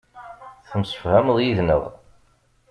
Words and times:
Temsefhameḍ 0.69 1.37
yid-neɣ. 1.41 1.83